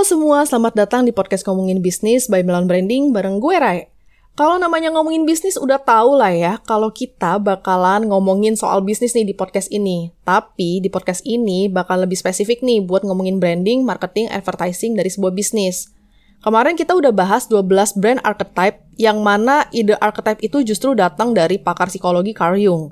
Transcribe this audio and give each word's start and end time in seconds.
Halo 0.00 0.16
semua, 0.16 0.48
selamat 0.48 0.80
datang 0.80 1.04
di 1.04 1.12
podcast 1.12 1.44
Ngomongin 1.44 1.84
Bisnis 1.84 2.24
by 2.24 2.40
Melon 2.40 2.64
Branding 2.64 3.12
bareng 3.12 3.36
gue 3.36 3.52
Rai. 3.52 3.92
Kalau 4.32 4.56
namanya 4.56 4.88
ngomongin 4.96 5.28
bisnis 5.28 5.60
udah 5.60 5.76
tau 5.76 6.16
lah 6.16 6.32
ya, 6.32 6.56
kalau 6.64 6.88
kita 6.88 7.36
bakalan 7.36 8.08
ngomongin 8.08 8.56
soal 8.56 8.80
bisnis 8.80 9.12
nih 9.12 9.28
di 9.28 9.36
podcast 9.36 9.68
ini. 9.68 10.08
Tapi 10.24 10.80
di 10.80 10.88
podcast 10.88 11.20
ini 11.28 11.68
bakal 11.68 12.08
lebih 12.08 12.16
spesifik 12.16 12.64
nih 12.64 12.80
buat 12.80 13.04
ngomongin 13.04 13.44
branding, 13.44 13.84
marketing, 13.84 14.32
advertising 14.32 14.96
dari 14.96 15.12
sebuah 15.12 15.36
bisnis. 15.36 15.92
Kemarin 16.40 16.80
kita 16.80 16.96
udah 16.96 17.12
bahas 17.12 17.44
12 17.52 18.00
brand 18.00 18.24
archetype 18.24 18.80
yang 18.96 19.20
mana 19.20 19.68
ide 19.68 20.00
archetype 20.00 20.40
itu 20.40 20.64
justru 20.64 20.96
datang 20.96 21.36
dari 21.36 21.60
pakar 21.60 21.92
psikologi 21.92 22.32
Carl 22.32 22.56
Jung. 22.56 22.88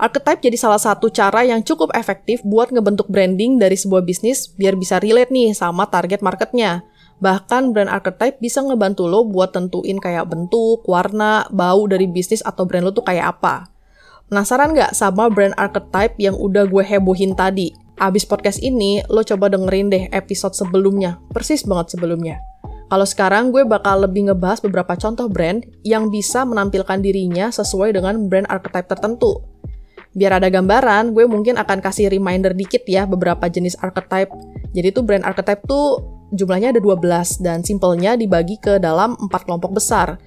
Archetype 0.00 0.40
jadi 0.40 0.56
salah 0.56 0.80
satu 0.80 1.12
cara 1.12 1.44
yang 1.44 1.60
cukup 1.60 1.92
efektif 1.92 2.40
buat 2.40 2.72
ngebentuk 2.72 3.12
branding 3.12 3.60
dari 3.60 3.76
sebuah 3.76 4.00
bisnis 4.00 4.48
biar 4.56 4.72
bisa 4.72 4.96
relate 4.96 5.28
nih 5.28 5.52
sama 5.52 5.84
target 5.92 6.24
marketnya. 6.24 6.88
Bahkan 7.20 7.76
brand 7.76 7.92
archetype 7.92 8.40
bisa 8.40 8.64
ngebantu 8.64 9.04
lo 9.04 9.28
buat 9.28 9.52
tentuin 9.52 10.00
kayak 10.00 10.24
bentuk, 10.32 10.88
warna, 10.88 11.44
bau 11.52 11.84
dari 11.84 12.08
bisnis 12.08 12.40
atau 12.40 12.64
brand 12.64 12.88
lo 12.88 12.96
tuh 12.96 13.04
kayak 13.04 13.36
apa. 13.36 13.68
Penasaran 14.32 14.72
nggak 14.72 14.96
sama 14.96 15.28
brand 15.28 15.52
archetype 15.60 16.16
yang 16.16 16.32
udah 16.32 16.64
gue 16.64 16.80
hebohin 16.80 17.36
tadi? 17.36 17.76
Abis 18.00 18.24
podcast 18.24 18.56
ini, 18.64 19.04
lo 19.12 19.20
coba 19.20 19.52
dengerin 19.52 19.92
deh 19.92 20.08
episode 20.16 20.56
sebelumnya, 20.56 21.20
persis 21.28 21.60
banget 21.68 21.92
sebelumnya. 21.92 22.40
Kalau 22.88 23.04
sekarang 23.04 23.52
gue 23.52 23.68
bakal 23.68 24.08
lebih 24.08 24.32
ngebahas 24.32 24.64
beberapa 24.64 24.96
contoh 24.96 25.28
brand 25.28 25.60
yang 25.84 26.08
bisa 26.08 26.48
menampilkan 26.48 27.04
dirinya 27.04 27.52
sesuai 27.52 27.92
dengan 27.92 28.32
brand 28.32 28.48
archetype 28.48 28.88
tertentu. 28.88 29.49
Biar 30.10 30.42
ada 30.42 30.50
gambaran, 30.50 31.14
gue 31.14 31.22
mungkin 31.30 31.54
akan 31.54 31.78
kasih 31.78 32.10
reminder 32.10 32.50
dikit 32.50 32.82
ya 32.86 33.06
beberapa 33.06 33.46
jenis 33.46 33.78
archetype. 33.78 34.34
Jadi 34.74 34.88
tuh 34.90 35.06
brand 35.06 35.22
archetype 35.22 35.62
tuh 35.66 36.02
jumlahnya 36.34 36.74
ada 36.74 36.80
12 36.82 37.42
dan 37.42 37.62
simpelnya 37.62 38.18
dibagi 38.18 38.58
ke 38.58 38.82
dalam 38.82 39.14
empat 39.18 39.46
kelompok 39.46 39.78
besar. 39.78 40.18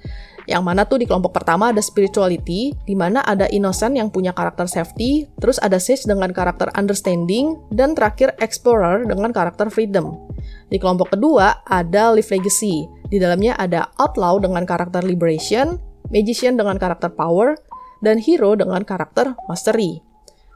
Yang 0.44 0.62
mana 0.64 0.84
tuh 0.84 1.00
di 1.00 1.08
kelompok 1.08 1.32
pertama 1.32 1.72
ada 1.72 1.80
spirituality, 1.80 2.76
di 2.84 2.92
mana 2.92 3.24
ada 3.24 3.48
innocent 3.48 3.96
yang 3.96 4.12
punya 4.12 4.36
karakter 4.36 4.68
safety, 4.68 5.24
terus 5.40 5.56
ada 5.64 5.80
sage 5.80 6.04
dengan 6.04 6.36
karakter 6.36 6.68
understanding, 6.76 7.56
dan 7.72 7.96
terakhir 7.96 8.36
explorer 8.44 9.08
dengan 9.08 9.32
karakter 9.32 9.72
freedom. 9.72 10.20
Di 10.68 10.76
kelompok 10.76 11.16
kedua 11.16 11.64
ada 11.64 12.12
live 12.12 12.28
legacy, 12.28 12.84
di 13.08 13.16
dalamnya 13.16 13.56
ada 13.56 13.88
outlaw 13.96 14.36
dengan 14.36 14.68
karakter 14.68 15.00
liberation, 15.00 15.80
magician 16.12 16.60
dengan 16.60 16.76
karakter 16.76 17.08
power, 17.16 17.56
dan 18.04 18.20
hero 18.20 18.52
dengan 18.52 18.84
karakter 18.84 19.32
mastery. 19.48 20.04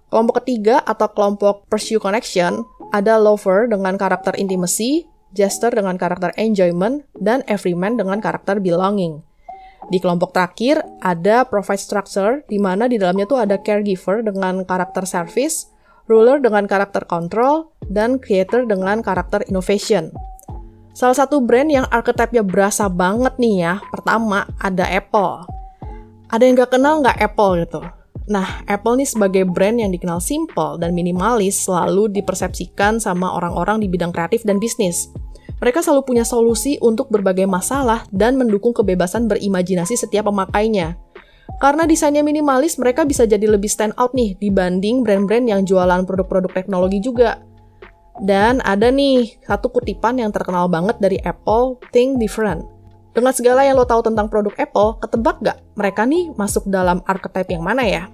Kelompok 0.09 0.45
ketiga 0.45 0.81
atau 0.85 1.09
kelompok 1.13 1.69
pursue 1.69 2.01
connection 2.01 2.65
ada 2.97 3.21
lover 3.21 3.69
dengan 3.69 4.01
karakter 4.01 4.37
intimacy, 4.41 5.05
jester 5.37 5.69
dengan 5.69 6.01
karakter 6.01 6.33
enjoyment, 6.41 7.05
dan 7.21 7.45
everyman 7.45 8.01
dengan 8.01 8.21
karakter 8.21 8.57
belonging. 8.61 9.21
Di 9.93 10.01
kelompok 10.01 10.33
terakhir 10.33 10.81
ada 11.05 11.45
provide 11.45 11.81
structure, 11.81 12.41
di 12.49 12.57
mana 12.57 12.89
di 12.89 12.97
dalamnya 12.97 13.29
tuh 13.29 13.41
ada 13.41 13.61
caregiver 13.61 14.25
dengan 14.25 14.65
karakter 14.65 15.05
service, 15.05 15.69
ruler 16.09 16.41
dengan 16.41 16.65
karakter 16.65 17.05
control, 17.05 17.73
dan 17.89 18.17
creator 18.17 18.65
dengan 18.65 19.05
karakter 19.05 19.45
innovation. 19.49 20.09
Salah 20.97 21.15
satu 21.15 21.45
brand 21.45 21.69
yang 21.69 21.87
archetype-nya 21.93 22.43
berasa 22.43 22.89
banget 22.89 23.37
nih 23.37 23.55
ya, 23.61 23.75
pertama 23.93 24.49
ada 24.59 24.89
Apple 24.89 25.58
ada 26.29 26.45
yang 26.45 26.57
gak 26.61 26.77
kenal 26.77 27.01
nggak 27.01 27.17
Apple 27.17 27.65
gitu. 27.65 27.81
Nah, 28.29 28.61
Apple 28.69 29.01
nih 29.01 29.09
sebagai 29.09 29.45
brand 29.49 29.81
yang 29.81 29.89
dikenal 29.89 30.21
simple 30.21 30.77
dan 30.77 30.93
minimalis 30.93 31.65
selalu 31.65 32.13
dipersepsikan 32.13 33.01
sama 33.01 33.33
orang-orang 33.33 33.81
di 33.81 33.89
bidang 33.89 34.13
kreatif 34.13 34.45
dan 34.45 34.61
bisnis. 34.61 35.09
Mereka 35.65 35.81
selalu 35.81 36.05
punya 36.05 36.25
solusi 36.29 36.77
untuk 36.85 37.09
berbagai 37.09 37.49
masalah 37.49 38.05
dan 38.13 38.37
mendukung 38.37 38.77
kebebasan 38.77 39.27
berimajinasi 39.27 39.97
setiap 39.97 40.29
pemakainya. 40.29 41.01
Karena 41.59 41.89
desainnya 41.89 42.21
minimalis, 42.21 42.77
mereka 42.77 43.09
bisa 43.09 43.25
jadi 43.25 43.49
lebih 43.49 43.67
stand 43.67 43.97
out 43.97 44.13
nih 44.13 44.37
dibanding 44.39 45.01
brand-brand 45.03 45.49
yang 45.49 45.65
jualan 45.65 46.05
produk-produk 46.05 46.53
teknologi 46.53 47.01
juga. 47.01 47.41
Dan 48.21 48.61
ada 48.63 48.93
nih 48.93 49.41
satu 49.43 49.73
kutipan 49.73 50.21
yang 50.21 50.31
terkenal 50.31 50.69
banget 50.69 51.01
dari 51.01 51.17
Apple, 51.25 51.81
Think 51.91 52.21
Different. 52.21 52.78
Dengan 53.19 53.35
segala 53.35 53.67
yang 53.67 53.75
lo 53.75 53.83
tahu 53.83 54.07
tentang 54.07 54.31
produk 54.31 54.55
Apple, 54.55 55.03
ketebak 55.03 55.43
gak 55.43 55.59
mereka 55.75 56.07
nih 56.07 56.31
masuk 56.39 56.71
dalam 56.71 57.03
archetype 57.03 57.51
yang 57.51 57.67
mana 57.67 57.83
ya? 57.83 58.07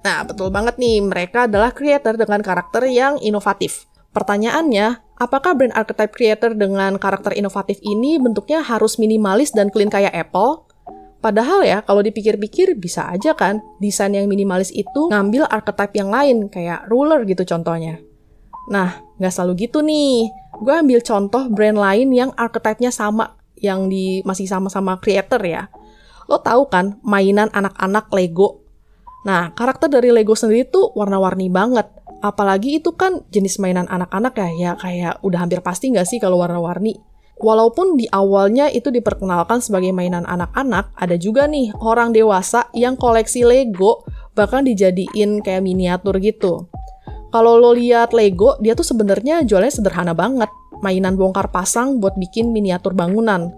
Nah, 0.00 0.24
betul 0.24 0.48
banget 0.48 0.80
nih, 0.80 1.04
mereka 1.04 1.44
adalah 1.44 1.76
creator 1.76 2.16
dengan 2.16 2.40
karakter 2.40 2.88
yang 2.88 3.20
inovatif. 3.20 3.84
Pertanyaannya, 4.16 5.20
apakah 5.20 5.52
brand 5.52 5.76
archetype 5.76 6.08
creator 6.08 6.56
dengan 6.56 6.96
karakter 6.96 7.36
inovatif 7.36 7.76
ini 7.84 8.16
bentuknya 8.16 8.64
harus 8.64 8.96
minimalis 8.96 9.52
dan 9.52 9.68
clean 9.68 9.92
kayak 9.92 10.16
Apple? 10.16 10.64
Padahal 11.20 11.60
ya, 11.60 11.84
kalau 11.84 12.00
dipikir-pikir 12.00 12.80
bisa 12.80 13.12
aja 13.12 13.36
kan, 13.36 13.60
desain 13.76 14.16
yang 14.16 14.24
minimalis 14.24 14.72
itu 14.72 15.12
ngambil 15.12 15.52
archetype 15.52 15.92
yang 16.00 16.08
lain, 16.08 16.48
kayak 16.48 16.88
ruler 16.88 17.28
gitu 17.28 17.44
contohnya. 17.44 18.00
Nah, 18.72 19.04
nggak 19.20 19.36
selalu 19.36 19.68
gitu 19.68 19.84
nih. 19.84 20.32
Gue 20.64 20.80
ambil 20.80 21.04
contoh 21.04 21.44
brand 21.52 21.76
lain 21.76 22.08
yang 22.16 22.32
archetype-nya 22.40 22.88
sama, 22.88 23.36
yang 23.60 23.88
di 23.88 24.20
masih 24.22 24.48
sama-sama 24.48 25.00
creator 25.00 25.40
ya. 25.42 25.68
Lo 26.26 26.42
tahu 26.42 26.68
kan 26.68 26.98
mainan 27.06 27.48
anak-anak 27.54 28.10
Lego? 28.12 28.66
Nah, 29.26 29.50
karakter 29.54 29.90
dari 29.90 30.14
Lego 30.14 30.38
sendiri 30.38 30.66
tuh 30.66 30.94
warna-warni 30.94 31.50
banget. 31.50 31.90
Apalagi 32.22 32.78
itu 32.78 32.94
kan 32.94 33.22
jenis 33.30 33.58
mainan 33.58 33.86
anak-anak 33.90 34.34
ya, 34.38 34.48
ya 34.54 34.72
kayak 34.78 35.14
udah 35.22 35.38
hampir 35.46 35.60
pasti 35.62 35.90
nggak 35.90 36.06
sih 36.06 36.18
kalau 36.22 36.38
warna-warni. 36.38 36.98
Walaupun 37.36 38.00
di 38.00 38.08
awalnya 38.08 38.72
itu 38.72 38.88
diperkenalkan 38.88 39.60
sebagai 39.60 39.92
mainan 39.92 40.24
anak-anak, 40.24 40.96
ada 40.96 41.20
juga 41.20 41.44
nih 41.44 41.68
orang 41.84 42.16
dewasa 42.16 42.72
yang 42.72 42.96
koleksi 42.96 43.44
Lego 43.44 44.08
bahkan 44.32 44.64
dijadiin 44.64 45.44
kayak 45.44 45.60
miniatur 45.60 46.16
gitu. 46.16 46.72
Kalau 47.28 47.60
lo 47.60 47.76
lihat 47.76 48.16
Lego, 48.16 48.56
dia 48.64 48.72
tuh 48.72 48.88
sebenarnya 48.88 49.44
jualnya 49.44 49.68
sederhana 49.68 50.16
banget 50.16 50.48
mainan 50.80 51.14
bongkar 51.14 51.52
pasang 51.52 52.00
buat 52.00 52.16
bikin 52.16 52.50
miniatur 52.50 52.92
bangunan. 52.92 53.52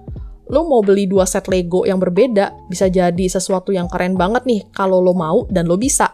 Lo 0.48 0.64
mau 0.64 0.80
beli 0.80 1.04
dua 1.04 1.28
set 1.28 1.44
Lego 1.46 1.84
yang 1.84 2.00
berbeda, 2.00 2.56
bisa 2.72 2.88
jadi 2.88 3.26
sesuatu 3.28 3.68
yang 3.68 3.86
keren 3.86 4.16
banget 4.16 4.48
nih 4.48 4.64
kalau 4.72 4.98
lo 4.98 5.12
mau 5.12 5.44
dan 5.52 5.68
lo 5.68 5.76
bisa. 5.76 6.08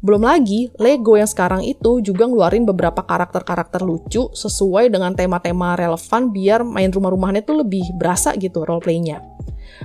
Belum 0.00 0.24
lagi, 0.24 0.72
Lego 0.80 1.16
yang 1.16 1.28
sekarang 1.28 1.60
itu 1.60 2.00
juga 2.00 2.24
ngeluarin 2.24 2.64
beberapa 2.64 3.04
karakter-karakter 3.04 3.84
lucu 3.84 4.32
sesuai 4.32 4.88
dengan 4.88 5.12
tema-tema 5.12 5.76
relevan 5.76 6.32
biar 6.32 6.64
main 6.64 6.88
rumah-rumahannya 6.88 7.44
tuh 7.44 7.60
lebih 7.60 7.84
berasa 8.00 8.32
gitu 8.36 8.64
roleplaynya. 8.64 9.20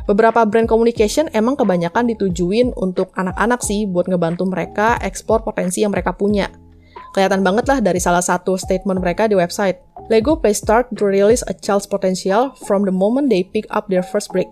Beberapa 0.07 0.43
brand 0.43 0.67
communication 0.67 1.27
emang 1.31 1.55
kebanyakan 1.55 2.11
ditujuin 2.15 2.75
untuk 2.75 3.11
anak-anak 3.15 3.59
sih 3.63 3.87
buat 3.87 4.07
ngebantu 4.07 4.43
mereka 4.47 4.99
eksplor 5.03 5.43
potensi 5.43 5.83
yang 5.83 5.91
mereka 5.91 6.15
punya. 6.15 6.47
Kelihatan 7.15 7.47
banget 7.47 7.63
lah 7.71 7.79
dari 7.79 8.03
salah 8.03 8.19
satu 8.19 8.59
statement 8.59 8.99
mereka 8.99 9.31
di 9.31 9.39
website. 9.39 9.79
Lego 10.11 10.35
play 10.35 10.51
start 10.51 10.91
to 10.99 11.07
release 11.07 11.47
a 11.47 11.55
child's 11.55 11.87
potential 11.87 12.51
from 12.67 12.83
the 12.83 12.91
moment 12.91 13.31
they 13.31 13.39
pick 13.39 13.63
up 13.71 13.87
their 13.87 14.03
first 14.03 14.35
brick. 14.35 14.51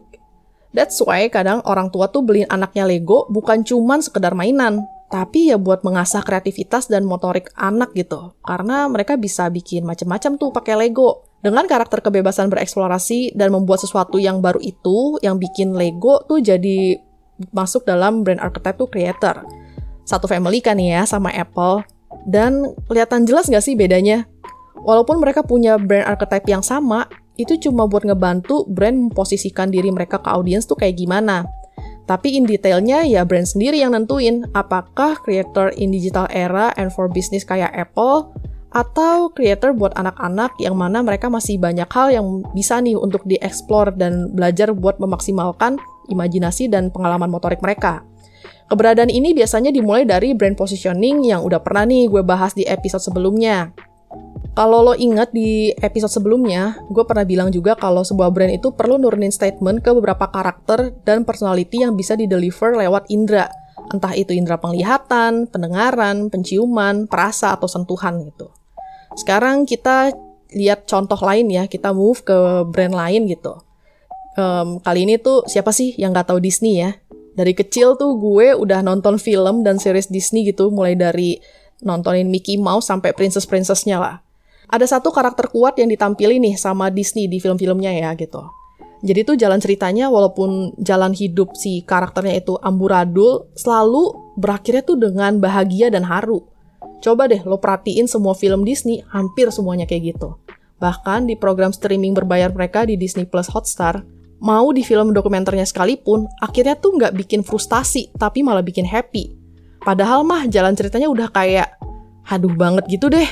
That's 0.72 0.98
why 1.04 1.28
kadang 1.28 1.60
orang 1.68 1.92
tua 1.92 2.08
tuh 2.08 2.24
beliin 2.24 2.48
anaknya 2.48 2.88
Lego 2.88 3.28
bukan 3.28 3.68
cuman 3.68 4.00
sekedar 4.00 4.32
mainan, 4.34 4.82
tapi 5.12 5.52
ya 5.52 5.60
buat 5.60 5.86
mengasah 5.86 6.24
kreativitas 6.26 6.90
dan 6.90 7.04
motorik 7.06 7.52
anak 7.54 7.94
gitu. 7.94 8.34
Karena 8.42 8.88
mereka 8.88 9.20
bisa 9.20 9.52
bikin 9.52 9.84
macam-macam 9.86 10.40
tuh 10.40 10.50
pakai 10.50 10.88
Lego. 10.88 11.28
Dengan 11.44 11.68
karakter 11.68 12.00
kebebasan 12.00 12.48
bereksplorasi 12.48 13.36
dan 13.36 13.52
membuat 13.52 13.84
sesuatu 13.84 14.18
yang 14.18 14.40
baru 14.40 14.64
itu, 14.64 15.20
yang 15.20 15.36
bikin 15.36 15.76
Lego 15.76 16.24
tuh 16.26 16.40
jadi 16.40 16.98
masuk 17.52 17.84
dalam 17.84 18.24
brand 18.24 18.40
archetype 18.40 18.80
tuh 18.80 18.88
creator. 18.88 19.44
Satu 20.08 20.26
family 20.26 20.64
kan 20.64 20.80
ya 20.80 21.06
sama 21.06 21.30
Apple. 21.30 21.93
Dan 22.24 22.76
kelihatan 22.88 23.28
jelas 23.28 23.52
nggak 23.52 23.64
sih 23.64 23.76
bedanya? 23.76 24.28
Walaupun 24.84 25.20
mereka 25.24 25.44
punya 25.44 25.80
brand 25.80 26.08
archetype 26.08 26.48
yang 26.48 26.64
sama, 26.64 27.08
itu 27.40 27.58
cuma 27.58 27.90
buat 27.90 28.06
ngebantu 28.06 28.68
brand 28.70 29.10
memposisikan 29.10 29.74
diri 29.74 29.90
mereka 29.90 30.22
ke 30.22 30.30
audiens 30.30 30.68
tuh 30.68 30.78
kayak 30.78 31.00
gimana. 31.00 31.48
Tapi 32.04 32.36
in 32.36 32.44
detailnya 32.44 33.08
ya 33.08 33.24
brand 33.24 33.48
sendiri 33.48 33.80
yang 33.80 33.96
nentuin 33.96 34.44
apakah 34.52 35.16
creator 35.24 35.72
in 35.80 35.96
digital 35.96 36.28
era 36.36 36.76
and 36.76 36.92
for 36.92 37.08
business 37.08 37.48
kayak 37.48 37.72
Apple 37.72 38.36
atau 38.74 39.30
creator 39.32 39.72
buat 39.72 39.96
anak-anak 39.96 40.58
yang 40.60 40.76
mana 40.76 41.00
mereka 41.06 41.30
masih 41.30 41.62
banyak 41.62 41.88
hal 41.94 42.10
yang 42.12 42.26
bisa 42.52 42.82
nih 42.82 42.98
untuk 42.98 43.24
dieksplor 43.24 43.96
dan 43.96 44.34
belajar 44.34 44.74
buat 44.74 45.00
memaksimalkan 45.00 45.80
imajinasi 46.12 46.68
dan 46.68 46.92
pengalaman 46.92 47.32
motorik 47.32 47.64
mereka. 47.64 48.04
Keberadaan 48.74 49.14
ini 49.14 49.38
biasanya 49.38 49.70
dimulai 49.70 50.02
dari 50.02 50.34
brand 50.34 50.58
positioning 50.58 51.30
yang 51.30 51.46
udah 51.46 51.62
pernah 51.62 51.86
nih 51.86 52.10
gue 52.10 52.26
bahas 52.26 52.58
di 52.58 52.66
episode 52.66 53.06
sebelumnya. 53.06 53.70
Kalau 54.58 54.82
lo 54.82 54.98
ingat 54.98 55.30
di 55.30 55.70
episode 55.78 56.10
sebelumnya, 56.10 56.82
gue 56.90 57.06
pernah 57.06 57.22
bilang 57.22 57.54
juga 57.54 57.78
kalau 57.78 58.02
sebuah 58.02 58.34
brand 58.34 58.50
itu 58.50 58.74
perlu 58.74 58.98
nurunin 58.98 59.30
statement 59.30 59.86
ke 59.86 59.94
beberapa 59.94 60.26
karakter 60.26 60.90
dan 61.06 61.22
personality 61.22 61.86
yang 61.86 61.94
bisa 61.94 62.18
di-deliver 62.18 62.74
lewat 62.74 63.14
indera. 63.14 63.46
Entah 63.94 64.18
itu 64.18 64.34
indera 64.34 64.58
penglihatan, 64.58 65.54
pendengaran, 65.54 66.34
penciuman, 66.34 67.06
perasa, 67.06 67.54
atau 67.54 67.70
sentuhan 67.70 68.26
gitu. 68.26 68.50
Sekarang 69.14 69.70
kita 69.70 70.18
lihat 70.50 70.90
contoh 70.90 71.22
lain 71.22 71.46
ya, 71.54 71.70
kita 71.70 71.94
move 71.94 72.26
ke 72.26 72.66
brand 72.74 72.98
lain 72.98 73.30
gitu. 73.30 73.54
Um, 74.34 74.82
kali 74.82 75.06
ini 75.06 75.22
tuh 75.22 75.46
siapa 75.46 75.70
sih 75.70 75.94
yang 75.94 76.10
nggak 76.10 76.34
tahu 76.34 76.42
Disney 76.42 76.82
ya? 76.82 76.98
Dari 77.34 77.54
kecil 77.58 77.98
tuh 77.98 78.18
gue 78.22 78.54
udah 78.54 78.86
nonton 78.86 79.18
film 79.18 79.66
dan 79.66 79.82
series 79.82 80.10
Disney 80.10 80.46
gitu, 80.46 80.70
mulai 80.70 80.94
dari 80.94 81.42
nontonin 81.82 82.30
Mickey 82.30 82.62
Mouse 82.62 82.88
sampai 82.88 83.12
princess-princessnya 83.18 83.98
lah. 83.98 84.22
Ada 84.70 84.98
satu 84.98 85.10
karakter 85.10 85.50
kuat 85.50 85.78
yang 85.78 85.90
ditampilin 85.90 86.42
nih 86.42 86.56
sama 86.58 86.90
Disney 86.94 87.26
di 87.28 87.38
film-filmnya 87.38 87.94
ya 87.94 88.14
gitu. 88.18 88.42
Jadi 89.04 89.20
tuh 89.28 89.36
jalan 89.36 89.60
ceritanya 89.60 90.08
walaupun 90.08 90.80
jalan 90.80 91.12
hidup 91.12 91.60
si 91.60 91.84
karakternya 91.84 92.40
itu 92.40 92.56
amburadul, 92.64 93.52
selalu 93.52 94.16
berakhirnya 94.40 94.84
tuh 94.88 94.96
dengan 94.96 95.44
bahagia 95.44 95.92
dan 95.92 96.08
haru. 96.08 96.48
Coba 97.04 97.28
deh 97.28 97.44
lo 97.44 97.60
perhatiin 97.60 98.08
semua 98.08 98.32
film 98.32 98.64
Disney, 98.64 99.04
hampir 99.12 99.52
semuanya 99.52 99.84
kayak 99.84 100.16
gitu. 100.16 100.40
Bahkan 100.80 101.28
di 101.28 101.36
program 101.36 101.76
streaming 101.76 102.16
berbayar 102.16 102.48
mereka 102.56 102.88
di 102.88 102.96
Disney 102.96 103.28
Plus 103.28 103.52
Hotstar, 103.52 104.08
mau 104.44 104.76
di 104.76 104.84
film 104.84 105.16
dokumenternya 105.16 105.64
sekalipun, 105.64 106.28
akhirnya 106.44 106.76
tuh 106.76 107.00
nggak 107.00 107.16
bikin 107.16 107.42
frustasi, 107.48 108.12
tapi 108.20 108.44
malah 108.44 108.62
bikin 108.62 108.84
happy. 108.84 109.40
Padahal 109.80 110.28
mah 110.28 110.52
jalan 110.52 110.76
ceritanya 110.76 111.08
udah 111.08 111.32
kayak, 111.32 111.80
haduh 112.28 112.52
banget 112.52 112.84
gitu 112.92 113.08
deh. 113.08 113.28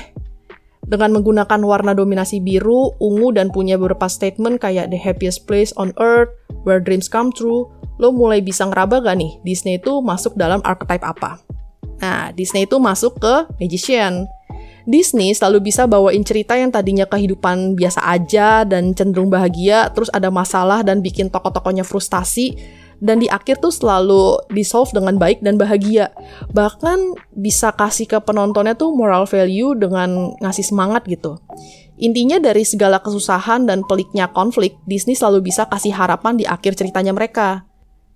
Dengan 0.82 1.14
menggunakan 1.20 1.62
warna 1.62 1.92
dominasi 1.92 2.40
biru, 2.40 2.96
ungu, 2.98 3.36
dan 3.36 3.52
punya 3.52 3.76
beberapa 3.76 4.08
statement 4.08 4.64
kayak 4.64 4.90
The 4.90 4.98
Happiest 4.98 5.46
Place 5.46 5.76
on 5.76 5.92
Earth, 6.00 6.32
Where 6.64 6.82
Dreams 6.82 7.12
Come 7.12 7.36
True, 7.36 7.68
lo 8.02 8.10
mulai 8.10 8.42
bisa 8.42 8.66
ngeraba 8.66 9.04
gak 9.04 9.20
nih 9.20 9.32
Disney 9.46 9.78
itu 9.78 10.02
masuk 10.02 10.34
dalam 10.34 10.64
archetype 10.66 11.06
apa? 11.06 11.38
Nah, 12.02 12.34
Disney 12.34 12.66
itu 12.66 12.82
masuk 12.82 13.22
ke 13.22 13.46
magician. 13.62 14.26
Disney 14.90 15.34
selalu 15.34 15.72
bisa 15.72 15.86
bawain 15.86 16.26
cerita 16.26 16.58
yang 16.58 16.74
tadinya 16.74 17.06
kehidupan 17.06 17.78
biasa 17.78 18.02
aja 18.02 18.66
dan 18.66 18.98
cenderung 18.98 19.30
bahagia, 19.30 19.90
terus 19.94 20.10
ada 20.10 20.34
masalah 20.34 20.82
dan 20.82 21.00
bikin 21.06 21.30
tokoh-tokohnya 21.30 21.86
frustasi, 21.86 22.58
dan 23.02 23.22
di 23.22 23.30
akhir 23.30 23.62
tuh 23.62 23.74
selalu 23.74 24.42
disolve 24.54 24.94
dengan 24.94 25.18
baik 25.18 25.42
dan 25.42 25.58
bahagia. 25.58 26.14
Bahkan 26.54 27.30
bisa 27.34 27.74
kasih 27.74 28.10
ke 28.10 28.18
penontonnya 28.22 28.78
tuh 28.78 28.94
moral 28.94 29.26
value 29.26 29.78
dengan 29.78 30.34
ngasih 30.42 30.66
semangat 30.66 31.06
gitu. 31.10 31.42
Intinya 32.02 32.42
dari 32.42 32.66
segala 32.66 32.98
kesusahan 32.98 33.70
dan 33.70 33.86
peliknya 33.86 34.30
konflik, 34.30 34.78
Disney 34.90 35.14
selalu 35.14 35.54
bisa 35.54 35.70
kasih 35.70 35.94
harapan 35.94 36.38
di 36.38 36.46
akhir 36.50 36.78
ceritanya 36.78 37.14
mereka. 37.14 37.70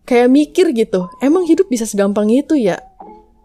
Kayak 0.06 0.30
mikir 0.30 0.66
gitu, 0.74 1.10
emang 1.22 1.50
hidup 1.50 1.66
bisa 1.70 1.86
segampang 1.86 2.30
itu 2.30 2.54
ya? 2.58 2.78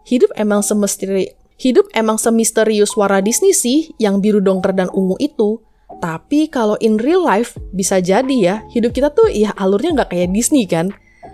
hidup 0.05 0.33
emang 0.37 0.65
semestri 0.65 1.33
hidup 1.61 1.85
emang 1.93 2.17
semisterius 2.17 2.97
warna 2.97 3.21
Disney 3.21 3.53
sih 3.53 3.93
yang 4.01 4.17
biru 4.17 4.41
dongker 4.41 4.73
dan 4.73 4.89
ungu 4.89 5.13
itu. 5.21 5.61
Tapi 6.01 6.49
kalau 6.49 6.73
in 6.81 6.97
real 6.97 7.21
life 7.21 7.53
bisa 7.69 8.01
jadi 8.01 8.37
ya, 8.41 8.55
hidup 8.73 8.89
kita 8.89 9.13
tuh 9.13 9.29
ya 9.29 9.53
alurnya 9.53 10.01
nggak 10.01 10.09
kayak 10.09 10.33
Disney 10.33 10.65
kan. 10.65 10.89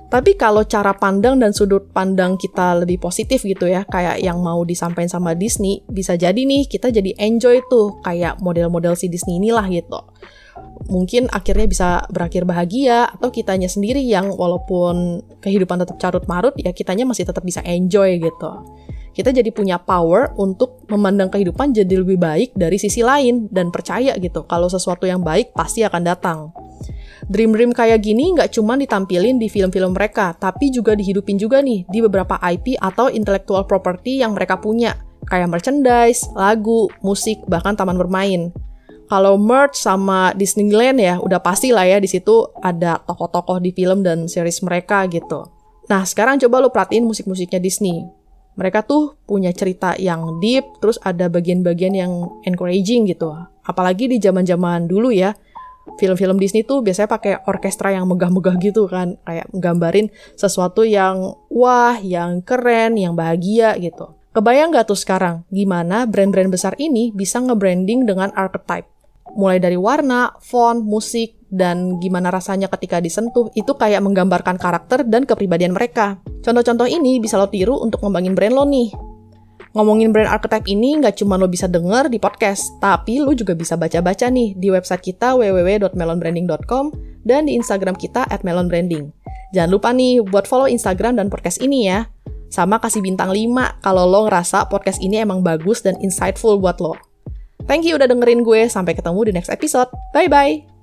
Tapi 0.08 0.40
kalau 0.40 0.64
cara 0.64 0.96
pandang 0.96 1.40
dan 1.40 1.52
sudut 1.52 1.92
pandang 1.92 2.40
kita 2.40 2.84
lebih 2.84 3.00
positif 3.00 3.44
gitu 3.44 3.68
ya, 3.68 3.88
kayak 3.88 4.20
yang 4.20 4.40
mau 4.40 4.64
disampaikan 4.68 5.08
sama 5.12 5.36
Disney, 5.36 5.84
bisa 5.88 6.16
jadi 6.16 6.36
nih 6.36 6.68
kita 6.68 6.92
jadi 6.92 7.12
enjoy 7.20 7.64
tuh 7.68 8.00
kayak 8.04 8.40
model-model 8.40 8.96
si 8.96 9.08
Disney 9.12 9.40
inilah 9.40 9.68
gitu. 9.68 10.00
Mungkin 10.88 11.28
akhirnya 11.32 11.68
bisa 11.68 11.90
berakhir 12.08 12.48
bahagia 12.48 13.08
atau 13.08 13.32
kitanya 13.32 13.68
sendiri 13.68 14.00
yang 14.00 14.32
walaupun 14.32 15.24
kehidupan 15.44 15.84
tetap 15.84 16.00
carut 16.00 16.24
marut 16.28 16.56
ya 16.56 16.72
kitanya 16.72 17.04
masih 17.04 17.28
tetap 17.28 17.44
bisa 17.44 17.60
enjoy 17.68 18.20
gitu 18.20 18.52
kita 19.18 19.34
jadi 19.34 19.50
punya 19.50 19.82
power 19.82 20.38
untuk 20.38 20.86
memandang 20.86 21.34
kehidupan 21.34 21.74
jadi 21.74 22.06
lebih 22.06 22.22
baik 22.22 22.54
dari 22.54 22.78
sisi 22.78 23.02
lain 23.02 23.50
dan 23.50 23.74
percaya 23.74 24.14
gitu 24.22 24.46
kalau 24.46 24.70
sesuatu 24.70 25.10
yang 25.10 25.26
baik 25.26 25.58
pasti 25.58 25.82
akan 25.82 26.06
datang. 26.06 26.54
Dream-dream 27.26 27.74
kayak 27.74 28.06
gini 28.06 28.38
nggak 28.38 28.54
cuma 28.54 28.78
ditampilin 28.78 29.42
di 29.42 29.50
film-film 29.50 29.98
mereka, 29.98 30.38
tapi 30.38 30.70
juga 30.70 30.94
dihidupin 30.94 31.42
juga 31.42 31.66
nih 31.66 31.90
di 31.90 32.00
beberapa 32.06 32.38
IP 32.38 32.78
atau 32.78 33.10
intellectual 33.10 33.66
property 33.66 34.22
yang 34.22 34.38
mereka 34.38 34.62
punya, 34.62 34.94
kayak 35.26 35.50
merchandise, 35.50 36.30
lagu, 36.38 36.86
musik, 37.02 37.42
bahkan 37.50 37.74
taman 37.74 37.98
bermain. 37.98 38.54
Kalau 39.10 39.34
merch 39.42 39.82
sama 39.82 40.30
Disneyland 40.38 41.02
ya, 41.02 41.18
udah 41.18 41.42
pasti 41.42 41.74
lah 41.74 41.90
ya 41.90 41.98
di 41.98 42.06
situ 42.06 42.54
ada 42.62 43.02
tokoh-tokoh 43.02 43.66
di 43.66 43.74
film 43.74 44.06
dan 44.06 44.30
series 44.30 44.62
mereka 44.62 45.10
gitu. 45.10 45.48
Nah, 45.90 46.06
sekarang 46.06 46.38
coba 46.38 46.62
lo 46.62 46.70
perhatiin 46.70 47.08
musik-musiknya 47.08 47.58
Disney 47.64 48.17
mereka 48.58 48.82
tuh 48.82 49.16
punya 49.30 49.54
cerita 49.54 49.94
yang 50.02 50.42
deep, 50.42 50.66
terus 50.82 50.98
ada 51.06 51.30
bagian-bagian 51.30 51.94
yang 51.94 52.42
encouraging 52.42 53.06
gitu. 53.06 53.30
Apalagi 53.62 54.10
di 54.10 54.18
zaman-zaman 54.18 54.90
dulu 54.90 55.14
ya, 55.14 55.38
film-film 56.02 56.42
Disney 56.42 56.66
tuh 56.66 56.82
biasanya 56.82 57.08
pakai 57.08 57.34
orkestra 57.46 57.94
yang 57.94 58.10
megah-megah 58.10 58.58
gitu 58.60 58.90
kan, 58.90 59.16
kayak 59.24 59.48
nggambarin 59.54 60.10
sesuatu 60.34 60.82
yang 60.82 61.38
wah, 61.54 62.02
yang 62.02 62.42
keren, 62.42 62.98
yang 62.98 63.14
bahagia 63.14 63.78
gitu. 63.78 64.18
Kebayang 64.34 64.74
gak 64.74 64.90
tuh 64.90 65.00
sekarang 65.00 65.46
gimana 65.54 66.10
brand-brand 66.10 66.50
besar 66.50 66.74
ini 66.82 67.14
bisa 67.14 67.38
nge-branding 67.42 68.10
dengan 68.10 68.34
archetype? 68.34 68.90
Mulai 69.38 69.62
dari 69.62 69.78
warna, 69.78 70.34
font, 70.42 70.82
musik, 70.82 71.37
dan 71.48 72.00
gimana 72.04 72.28
rasanya 72.28 72.68
ketika 72.68 73.00
disentuh 73.00 73.48
itu 73.56 73.72
kayak 73.76 74.04
menggambarkan 74.04 74.60
karakter 74.60 75.08
dan 75.08 75.24
kepribadian 75.24 75.72
mereka. 75.72 76.20
Contoh-contoh 76.44 76.88
ini 76.88 77.20
bisa 77.24 77.40
lo 77.40 77.48
tiru 77.48 77.80
untuk 77.80 78.04
ngembangin 78.04 78.36
brand 78.36 78.56
lo 78.56 78.64
nih. 78.68 78.92
Ngomongin 79.78 80.10
brand 80.10 80.32
archetype 80.32 80.66
ini 80.66 80.98
nggak 80.98 81.22
cuma 81.22 81.38
lo 81.38 81.46
bisa 81.46 81.70
denger 81.70 82.10
di 82.10 82.18
podcast, 82.18 82.74
tapi 82.82 83.22
lo 83.22 83.32
juga 83.38 83.54
bisa 83.54 83.78
baca-baca 83.78 84.26
nih 84.32 84.58
di 84.58 84.68
website 84.74 85.04
kita 85.06 85.38
www.melonbranding.com 85.38 86.86
dan 87.28 87.46
di 87.46 87.54
Instagram 87.54 87.94
kita 87.94 88.26
at 88.26 88.42
melonbranding. 88.42 89.14
Jangan 89.54 89.70
lupa 89.72 89.94
nih 89.94 90.24
buat 90.24 90.50
follow 90.50 90.68
Instagram 90.68 91.20
dan 91.22 91.30
podcast 91.30 91.62
ini 91.62 91.88
ya. 91.88 92.10
Sama 92.48 92.80
kasih 92.80 93.04
bintang 93.04 93.30
5 93.30 93.84
kalau 93.84 94.08
lo 94.08 94.26
ngerasa 94.28 94.72
podcast 94.72 95.04
ini 95.04 95.20
emang 95.20 95.44
bagus 95.44 95.84
dan 95.84 96.00
insightful 96.00 96.56
buat 96.58 96.80
lo. 96.80 96.96
Thank 97.68 97.84
you 97.84 98.00
udah 98.00 98.08
dengerin 98.08 98.48
gue, 98.48 98.72
sampai 98.72 98.96
ketemu 98.96 99.20
di 99.28 99.32
next 99.36 99.52
episode. 99.52 99.92
Bye-bye! 100.16 100.77